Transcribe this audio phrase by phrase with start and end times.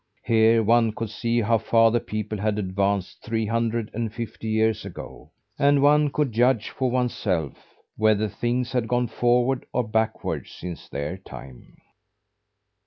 [0.23, 4.83] Here one could see how far the people had advanced three hundred and fifty years
[4.83, 7.53] ago; and one could judge for oneself
[7.97, 11.77] whether things had gone forward or backward since their time.